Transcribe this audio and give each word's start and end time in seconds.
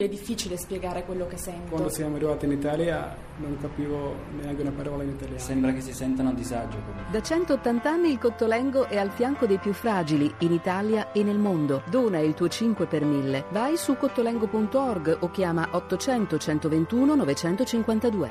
È 0.00 0.06
difficile 0.06 0.56
spiegare 0.56 1.04
quello 1.04 1.26
che 1.26 1.36
sento. 1.36 1.70
Quando 1.70 1.88
siamo 1.88 2.14
arrivati 2.14 2.44
in 2.44 2.52
Italia 2.52 3.16
non 3.38 3.58
capivo 3.60 4.14
neanche 4.40 4.62
una 4.62 4.70
parola 4.70 5.02
in 5.02 5.08
italiano. 5.08 5.40
Sembra 5.40 5.72
che 5.72 5.80
si 5.80 5.92
sentano 5.92 6.28
a 6.28 6.32
disagio. 6.34 6.76
Da 7.10 7.20
180 7.20 7.90
anni 7.90 8.12
il 8.12 8.18
Cottolengo 8.18 8.86
è 8.86 8.96
al 8.96 9.10
fianco 9.10 9.46
dei 9.46 9.58
più 9.58 9.72
fragili 9.72 10.32
in 10.38 10.52
Italia 10.52 11.10
e 11.10 11.24
nel 11.24 11.38
mondo. 11.38 11.82
Dona 11.90 12.20
il 12.20 12.34
tuo 12.34 12.46
5 12.46 12.86
per 12.86 13.04
1000. 13.04 13.46
Vai 13.50 13.76
su 13.76 13.96
cottolengo.org 13.96 15.16
o 15.18 15.30
chiama 15.32 15.68
800 15.72 16.38
121 16.38 17.14
952. 17.16 18.30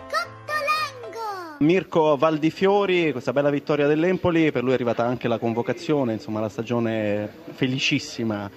Mirko 1.60 2.16
Valdifiori, 2.16 3.12
questa 3.12 3.34
bella 3.34 3.50
vittoria 3.50 3.88
dell'Empoli, 3.88 4.52
per 4.52 4.62
lui 4.62 4.72
è 4.72 4.76
arrivata 4.76 5.04
anche 5.04 5.28
la 5.28 5.40
convocazione, 5.40 6.14
insomma 6.14 6.40
la 6.40 6.50
stagione 6.50 7.30
felicissima 7.52 8.50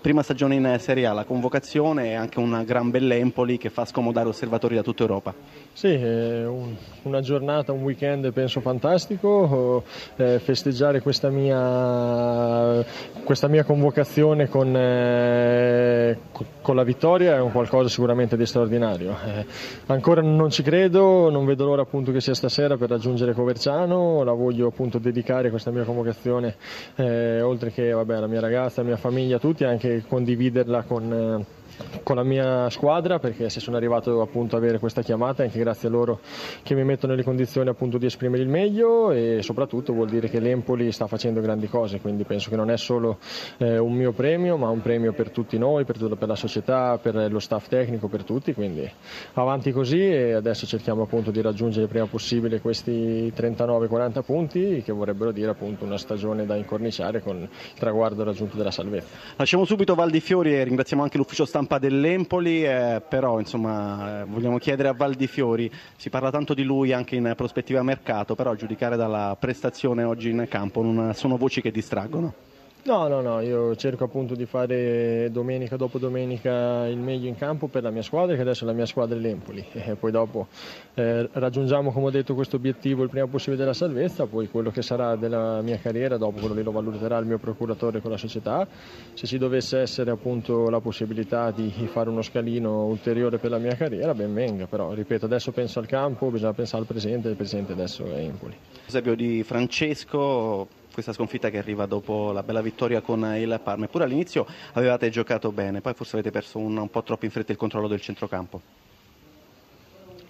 prima 0.00 0.22
stagione 0.22 0.54
in 0.54 0.76
Serie 0.78 1.06
A, 1.06 1.12
la 1.12 1.24
convocazione 1.24 2.10
e 2.10 2.14
anche 2.14 2.38
un 2.38 2.62
gran 2.66 2.90
bell'Empoli 2.90 3.56
che 3.58 3.70
fa 3.70 3.84
scomodare 3.84 4.28
osservatori 4.28 4.74
da 4.74 4.82
tutta 4.82 5.02
Europa. 5.02 5.34
Sì, 5.72 5.88
un, 5.88 6.74
una 7.02 7.20
giornata, 7.20 7.72
un 7.72 7.82
weekend 7.82 8.32
penso 8.32 8.60
fantastico, 8.60 9.84
eh, 10.16 10.38
festeggiare 10.40 11.00
questa 11.00 11.30
mia, 11.30 12.84
questa 13.22 13.48
mia 13.48 13.64
convocazione 13.64 14.48
con, 14.48 14.76
eh, 14.76 16.18
con, 16.60 16.74
la 16.74 16.82
vittoria 16.82 17.36
è 17.36 17.40
un 17.40 17.52
qualcosa 17.52 17.88
sicuramente 17.88 18.36
di 18.36 18.44
straordinario. 18.44 19.16
Eh, 19.24 19.46
ancora 19.86 20.20
non 20.20 20.50
ci 20.50 20.62
credo, 20.62 21.30
non 21.30 21.44
vedo 21.44 21.64
l'ora 21.64 21.82
appunto 21.82 22.10
che 22.12 22.20
sia 22.20 22.34
stasera 22.34 22.76
per 22.76 22.88
raggiungere 22.88 23.32
Coverciano, 23.32 24.24
la 24.24 24.32
voglio 24.32 24.66
appunto 24.66 24.98
dedicare 24.98 25.50
questa 25.50 25.70
mia 25.70 25.84
convocazione 25.84 26.56
eh, 26.96 27.40
oltre 27.40 27.70
che 27.70 27.92
vabbè, 27.92 28.16
alla 28.16 28.26
mia 28.26 28.40
ragazza, 28.40 28.80
alla 28.80 28.90
mia 28.90 28.98
famiglia, 28.98 29.38
tutti, 29.38 29.62
anche 29.62 29.77
condividerla 30.08 30.82
con 30.82 31.12
eh, 31.12 31.44
con 32.02 32.16
la 32.16 32.22
mia 32.22 32.70
squadra 32.70 33.18
perché 33.18 33.48
se 33.50 33.60
sono 33.60 33.76
arrivato 33.76 34.20
appunto 34.20 34.56
ad 34.56 34.62
avere 34.62 34.78
questa 34.78 35.02
chiamata 35.02 35.42
anche 35.42 35.58
grazie 35.58 35.88
a 35.88 35.90
loro 35.90 36.20
che 36.62 36.74
mi 36.74 36.84
mettono 36.84 37.12
nelle 37.12 37.24
condizioni 37.24 37.68
appunto 37.68 37.98
di 37.98 38.06
esprimere 38.06 38.42
il 38.42 38.48
meglio 38.48 39.10
e 39.10 39.40
soprattutto 39.42 39.92
vuol 39.92 40.08
dire 40.08 40.28
che 40.28 40.40
l'Empoli 40.40 40.90
sta 40.92 41.06
facendo 41.06 41.40
grandi 41.40 41.68
cose 41.68 42.00
quindi 42.00 42.24
penso 42.24 42.50
che 42.50 42.56
non 42.56 42.70
è 42.70 42.76
solo 42.76 43.18
eh, 43.58 43.78
un 43.78 43.92
mio 43.92 44.12
premio 44.12 44.56
ma 44.56 44.68
un 44.68 44.80
premio 44.80 45.12
per 45.12 45.30
tutti 45.30 45.58
noi, 45.58 45.84
per, 45.84 45.98
per, 46.16 46.28
la 46.28 46.36
società, 46.36 46.98
per 46.98 47.30
lo 47.30 47.38
staff 47.38 47.68
tecnico, 47.68 48.08
per 48.08 48.24
tutti 48.24 48.54
quindi 48.54 48.90
avanti 49.34 49.72
così 49.72 50.00
e 50.00 50.32
adesso 50.32 50.66
cerchiamo 50.66 51.02
appunto 51.02 51.30
di 51.30 51.40
raggiungere 51.40 51.84
il 51.84 51.88
prima 51.88 52.06
possibile 52.06 52.60
questi 52.60 53.32
39-40 53.36 54.22
punti 54.22 54.82
che 54.82 54.92
vorrebbero 54.92 55.32
dire 55.32 55.50
appunto 55.50 55.84
una 55.84 55.98
stagione 55.98 56.46
da 56.46 56.56
incorniciare 56.56 57.20
con 57.20 57.36
il 57.38 57.48
traguardo 57.78 58.24
raggiunto 58.24 58.56
della 58.56 58.70
salvezza. 58.70 59.08
Lasciamo 59.36 59.64
subito 59.64 59.94
Valdi 59.94 60.20
Fiori 60.20 60.54
e 60.54 60.64
ringraziamo 60.64 61.02
anche 61.02 61.16
l'ufficio 61.16 61.44
stampa 61.44 61.67
stampa 61.68 61.78
dell'Empoli, 61.78 62.64
eh, 62.64 63.02
però 63.06 63.38
insomma, 63.38 64.22
eh, 64.22 64.24
vogliamo 64.24 64.56
chiedere 64.56 64.88
a 64.88 64.94
Valdifiori, 64.94 65.70
si 65.96 66.08
parla 66.08 66.30
tanto 66.30 66.54
di 66.54 66.62
lui 66.62 66.94
anche 66.94 67.14
in 67.14 67.34
prospettiva 67.36 67.82
mercato, 67.82 68.34
però 68.34 68.52
a 68.52 68.56
giudicare 68.56 68.96
dalla 68.96 69.36
prestazione 69.38 70.02
oggi 70.02 70.30
in 70.30 70.46
campo 70.48 70.82
non 70.82 71.12
sono 71.12 71.36
voci 71.36 71.60
che 71.60 71.70
distraggono. 71.70 72.32
No, 72.88 73.06
no, 73.06 73.20
no, 73.20 73.40
io 73.40 73.76
cerco 73.76 74.04
appunto 74.04 74.34
di 74.34 74.46
fare 74.46 75.28
domenica 75.30 75.76
dopo 75.76 75.98
domenica 75.98 76.86
il 76.86 76.96
meglio 76.96 77.28
in 77.28 77.36
campo 77.36 77.66
per 77.66 77.82
la 77.82 77.90
mia 77.90 78.00
squadra, 78.00 78.34
che 78.34 78.40
adesso 78.40 78.64
è 78.64 78.66
la 78.66 78.72
mia 78.72 78.86
squadra 78.86 79.14
è 79.14 79.20
l'Empoli. 79.20 79.62
E 79.88 79.94
poi 79.94 80.10
dopo 80.10 80.46
eh, 80.94 81.28
raggiungiamo, 81.30 81.92
come 81.92 82.06
ho 82.06 82.10
detto, 82.10 82.34
questo 82.34 82.56
obiettivo 82.56 83.02
il 83.02 83.10
prima 83.10 83.26
possibile 83.26 83.58
della 83.58 83.74
salvezza, 83.74 84.24
poi 84.24 84.48
quello 84.48 84.70
che 84.70 84.80
sarà 84.80 85.16
della 85.16 85.60
mia 85.60 85.76
carriera, 85.76 86.16
dopo 86.16 86.38
quello 86.38 86.54
lì 86.54 86.62
lo 86.62 86.70
valuterà 86.70 87.18
il 87.18 87.26
mio 87.26 87.36
procuratore 87.36 88.00
con 88.00 88.10
la 88.10 88.16
società. 88.16 88.66
Se 89.12 89.26
ci 89.26 89.36
dovesse 89.36 89.80
essere 89.80 90.10
appunto 90.10 90.70
la 90.70 90.80
possibilità 90.80 91.50
di 91.50 91.70
fare 91.92 92.08
uno 92.08 92.22
scalino 92.22 92.86
ulteriore 92.86 93.36
per 93.36 93.50
la 93.50 93.58
mia 93.58 93.74
carriera, 93.74 94.14
ben 94.14 94.32
venga, 94.32 94.66
però 94.66 94.94
ripeto, 94.94 95.26
adesso 95.26 95.52
penso 95.52 95.78
al 95.78 95.86
campo, 95.86 96.30
bisogna 96.30 96.54
pensare 96.54 96.80
al 96.80 96.88
presente, 96.88 97.28
il 97.28 97.36
presente 97.36 97.72
adesso 97.72 98.06
è 98.06 98.18
Empoli. 98.18 98.56
Esempio 98.86 99.14
di 99.14 99.42
Francesco, 99.42 100.77
questa 100.92 101.12
sconfitta 101.12 101.50
che 101.50 101.58
arriva 101.58 101.86
dopo 101.86 102.32
la 102.32 102.42
bella 102.42 102.60
vittoria 102.60 103.00
con 103.00 103.24
il 103.36 103.60
Parma. 103.62 103.84
Eppure 103.84 104.04
all'inizio 104.04 104.46
avevate 104.72 105.10
giocato 105.10 105.52
bene, 105.52 105.80
poi 105.80 105.94
forse 105.94 106.16
avete 106.16 106.30
perso 106.30 106.58
un, 106.58 106.76
un 106.76 106.90
po' 106.90 107.02
troppo 107.02 107.24
in 107.24 107.30
fretta 107.30 107.52
il 107.52 107.58
controllo 107.58 107.88
del 107.88 108.00
centrocampo. 108.00 108.60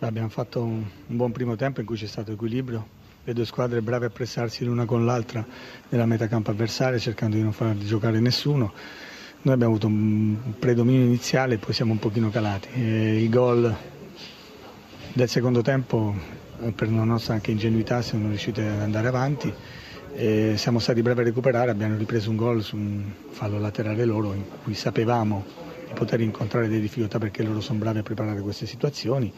Abbiamo 0.00 0.28
fatto 0.28 0.62
un, 0.62 0.84
un 1.06 1.16
buon 1.16 1.32
primo 1.32 1.56
tempo 1.56 1.80
in 1.80 1.86
cui 1.86 1.96
c'è 1.96 2.06
stato 2.06 2.30
equilibrio, 2.32 2.86
le 3.24 3.32
due 3.32 3.44
squadre 3.44 3.82
brave 3.82 4.06
a 4.06 4.10
pressarsi 4.10 4.64
l'una 4.64 4.84
con 4.84 5.04
l'altra 5.04 5.44
nella 5.88 6.06
metà 6.06 6.28
campo 6.28 6.50
avversaria 6.50 6.98
cercando 6.98 7.36
di 7.36 7.42
non 7.42 7.52
far 7.52 7.76
giocare 7.76 8.20
nessuno. 8.20 8.72
Noi 9.40 9.54
abbiamo 9.54 9.72
avuto 9.72 9.86
un 9.86 10.54
predominio 10.58 11.04
iniziale 11.04 11.54
e 11.54 11.58
poi 11.58 11.72
siamo 11.72 11.92
un 11.92 11.98
pochino 11.98 12.28
calati. 12.30 12.68
E 12.72 13.18
I 13.18 13.28
gol 13.28 13.74
del 15.12 15.28
secondo 15.28 15.62
tempo, 15.62 16.14
per 16.74 16.88
una 16.88 17.04
nostra 17.04 17.34
anche 17.34 17.50
ingenuità, 17.50 18.02
siamo 18.02 18.28
riusciti 18.28 18.60
ad 18.60 18.80
andare 18.80 19.08
avanti 19.08 19.52
e 20.14 20.54
siamo 20.56 20.78
stati 20.78 21.02
bravi 21.02 21.20
a 21.20 21.24
recuperare, 21.24 21.70
abbiamo 21.70 21.96
ripreso 21.96 22.30
un 22.30 22.36
gol 22.36 22.62
su 22.62 22.76
un 22.76 23.02
fallo 23.30 23.58
laterale 23.58 24.04
loro 24.04 24.32
in 24.32 24.42
cui 24.62 24.74
sapevamo 24.74 25.44
di 25.86 25.92
poter 25.94 26.20
incontrare 26.20 26.68
delle 26.68 26.80
difficoltà 26.80 27.18
perché 27.18 27.42
loro 27.42 27.60
sono 27.60 27.78
bravi 27.78 27.98
a 27.98 28.02
preparare 28.02 28.40
queste 28.40 28.66
situazioni 28.66 29.32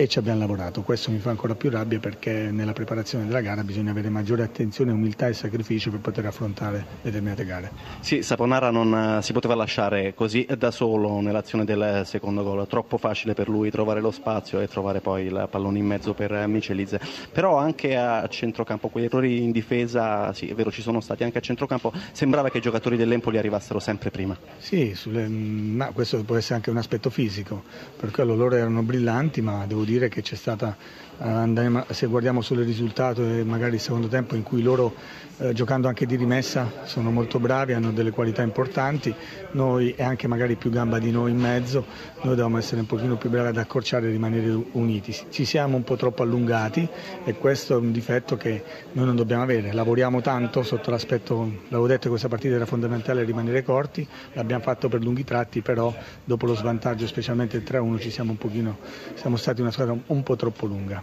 e 0.00 0.06
ci 0.06 0.20
abbiamo 0.20 0.38
lavorato. 0.38 0.82
Questo 0.82 1.10
mi 1.10 1.18
fa 1.18 1.30
ancora 1.30 1.56
più 1.56 1.70
rabbia 1.70 1.98
perché 1.98 2.52
nella 2.52 2.72
preparazione 2.72 3.26
della 3.26 3.40
gara 3.40 3.64
bisogna 3.64 3.90
avere 3.90 4.08
maggiore 4.08 4.44
attenzione, 4.44 4.92
umiltà 4.92 5.26
e 5.26 5.32
sacrificio 5.32 5.90
per 5.90 5.98
poter 5.98 6.24
affrontare 6.24 6.86
determinate 7.02 7.44
gare. 7.44 7.72
Sì, 7.98 8.22
Saponara 8.22 8.70
non 8.70 8.94
eh, 9.18 9.22
si 9.22 9.32
poteva 9.32 9.56
lasciare 9.56 10.14
così 10.14 10.46
da 10.56 10.70
solo 10.70 11.20
nell'azione 11.20 11.64
del 11.64 12.02
secondo 12.06 12.44
gol, 12.44 12.68
troppo 12.68 12.96
facile 12.96 13.34
per 13.34 13.48
lui 13.48 13.72
trovare 13.72 14.00
lo 14.00 14.12
spazio 14.12 14.60
e 14.60 14.68
trovare 14.68 15.00
poi 15.00 15.24
il 15.24 15.48
pallone 15.50 15.78
in 15.78 15.86
mezzo 15.86 16.14
per 16.14 16.46
Michelizze. 16.46 17.00
Però 17.32 17.56
anche 17.56 17.96
a 17.96 18.24
centrocampo, 18.28 18.90
quegli 18.90 19.06
errori 19.06 19.42
in 19.42 19.50
difesa, 19.50 20.32
sì, 20.32 20.46
è 20.46 20.54
vero, 20.54 20.70
ci 20.70 20.80
sono 20.80 21.00
stati 21.00 21.24
anche 21.24 21.38
a 21.38 21.40
centrocampo, 21.40 21.92
sembrava 22.12 22.50
che 22.50 22.58
i 22.58 22.60
giocatori 22.60 22.96
dell'Empoli 22.96 23.36
arrivassero 23.36 23.80
sempre 23.80 24.12
prima. 24.12 24.38
Sì, 24.58 24.94
sulle, 24.94 25.26
ma 25.26 25.86
questo 25.90 26.22
può 26.22 26.36
essere 26.36 26.54
anche 26.54 26.70
un 26.70 26.76
aspetto 26.76 27.10
fisico, 27.10 27.64
per 27.96 28.12
quello 28.12 28.36
loro 28.36 28.54
erano 28.54 28.82
brillanti, 28.82 29.40
ma 29.40 29.66
devo 29.66 29.86
dire 29.88 30.08
che 30.08 30.20
c'è 30.20 30.34
stata, 30.34 30.76
eh, 31.18 31.84
se 31.88 32.06
guardiamo 32.06 32.42
solo 32.42 32.62
risultato 32.62 33.22
e 33.24 33.42
magari 33.42 33.76
il 33.76 33.80
secondo 33.80 34.06
tempo 34.06 34.34
in 34.34 34.42
cui 34.42 34.60
loro 34.60 34.94
eh, 35.38 35.52
giocando 35.52 35.88
anche 35.88 36.04
di 36.04 36.16
rimessa 36.16 36.70
sono 36.84 37.10
molto 37.10 37.38
bravi, 37.38 37.72
hanno 37.72 37.92
delle 37.92 38.10
qualità 38.10 38.42
importanti, 38.42 39.14
noi 39.52 39.94
e 39.94 40.02
anche 40.02 40.26
magari 40.26 40.56
più 40.56 40.68
gamba 40.68 40.98
di 40.98 41.10
noi 41.10 41.30
in 41.30 41.38
mezzo, 41.38 41.84
noi 42.22 42.34
dobbiamo 42.34 42.58
essere 42.58 42.80
un 42.80 42.86
pochino 42.86 43.16
più 43.16 43.30
bravi 43.30 43.48
ad 43.48 43.56
accorciare 43.56 44.08
e 44.08 44.10
rimanere 44.10 44.50
uniti. 44.72 45.16
Ci 45.30 45.44
siamo 45.44 45.76
un 45.76 45.84
po' 45.84 45.96
troppo 45.96 46.22
allungati 46.22 46.86
e 47.24 47.34
questo 47.34 47.74
è 47.74 47.76
un 47.76 47.92
difetto 47.92 48.36
che 48.36 48.62
noi 48.92 49.06
non 49.06 49.16
dobbiamo 49.16 49.42
avere. 49.42 49.72
Lavoriamo 49.72 50.20
tanto 50.20 50.62
sotto 50.62 50.90
l'aspetto, 50.90 51.36
l'avevo 51.68 51.86
detto 51.86 52.02
che 52.02 52.08
questa 52.08 52.28
partita 52.28 52.56
era 52.56 52.66
fondamentale 52.66 53.22
rimanere 53.22 53.62
corti, 53.62 54.06
l'abbiamo 54.32 54.62
fatto 54.62 54.88
per 54.88 55.02
lunghi 55.02 55.24
tratti, 55.24 55.62
però 55.62 55.94
dopo 56.24 56.46
lo 56.46 56.56
svantaggio, 56.56 57.06
specialmente 57.06 57.56
il 57.56 57.62
3-1, 57.62 58.00
ci 58.00 58.10
siamo 58.10 58.32
un 58.32 58.38
pochino, 58.38 58.78
siamo 59.14 59.36
stati 59.36 59.60
una 59.60 59.70
squadra 59.70 59.77
un 59.84 60.22
po' 60.22 60.36
troppo 60.36 60.66
lunga. 60.66 61.02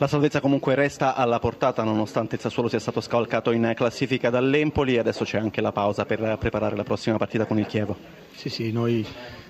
La 0.00 0.06
salvezza 0.06 0.40
comunque 0.40 0.74
resta 0.74 1.14
alla 1.14 1.38
portata 1.38 1.82
nonostante 1.82 2.36
il 2.36 2.40
Sassuolo 2.40 2.70
sia 2.70 2.78
stato 2.78 3.02
scavalcato 3.02 3.50
in 3.50 3.70
classifica 3.76 4.30
dall'Empoli 4.30 4.94
e 4.94 4.98
adesso 4.98 5.24
c'è 5.24 5.36
anche 5.36 5.60
la 5.60 5.72
pausa 5.72 6.06
per 6.06 6.38
preparare 6.38 6.74
la 6.74 6.84
prossima 6.84 7.18
partita 7.18 7.44
con 7.44 7.58
il 7.58 7.66
Chievo. 7.66 7.94
Sì, 8.34 8.48
sì, 8.48 8.72
noi 8.72 9.06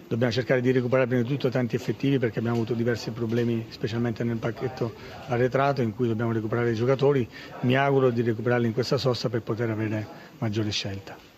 dobbiamo 0.09 0.33
cercare 0.33 0.61
di 0.61 0.73
recuperare 0.73 1.07
prima 1.07 1.23
di 1.23 1.29
tutto 1.29 1.51
tanti 1.51 1.77
effettivi 1.77 2.19
perché 2.19 2.41
abbiamo 2.41 2.57
avuto 2.57 2.75
diversi 2.75 3.13
problemi 3.13 3.67
specialmente 3.69 4.25
nel 4.25 4.39
pacchetto 4.39 4.93
arretrato 5.29 5.83
in 5.83 5.95
cui 5.95 6.09
dobbiamo 6.09 6.33
recuperare 6.33 6.73
i 6.73 6.75
giocatori. 6.75 7.29
Mi 7.61 7.77
auguro 7.77 8.11
di 8.11 8.23
recuperarli 8.23 8.67
in 8.67 8.73
questa 8.73 8.97
sosta 8.97 9.29
per 9.29 9.43
poter 9.43 9.71
avere 9.71 10.05
maggiore 10.39 10.71
scelta. 10.71 11.29